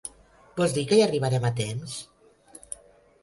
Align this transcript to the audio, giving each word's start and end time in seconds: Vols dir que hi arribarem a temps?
Vols 0.59 0.73
dir 0.77 0.85
que 0.91 0.97
hi 0.99 1.03
arribarem 1.07 1.45
a 1.49 1.51
temps? 1.59 1.97